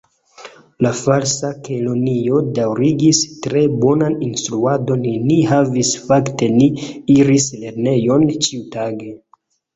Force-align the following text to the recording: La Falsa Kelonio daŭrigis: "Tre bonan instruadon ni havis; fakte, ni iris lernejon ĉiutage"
La 0.83 0.91
Falsa 0.99 1.51
Kelonio 1.67 2.39
daŭrigis: 2.59 3.19
"Tre 3.43 3.61
bonan 3.83 4.17
instruadon 4.29 5.05
ni 5.29 5.39
havis; 5.53 5.93
fakte, 6.09 6.51
ni 6.57 6.71
iris 7.19 7.49
lernejon 7.67 8.29
ĉiutage" 8.49 9.15